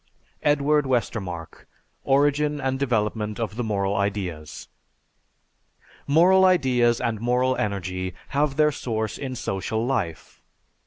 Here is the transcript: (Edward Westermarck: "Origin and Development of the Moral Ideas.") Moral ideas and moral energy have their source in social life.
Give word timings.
(Edward 0.41 0.87
Westermarck: 0.87 1.67
"Origin 2.03 2.59
and 2.59 2.79
Development 2.79 3.39
of 3.39 3.55
the 3.55 3.63
Moral 3.63 3.95
Ideas.") 3.95 4.67
Moral 6.07 6.43
ideas 6.43 6.99
and 6.99 7.21
moral 7.21 7.55
energy 7.57 8.15
have 8.29 8.55
their 8.55 8.71
source 8.71 9.19
in 9.19 9.35
social 9.35 9.85
life. 9.85 10.41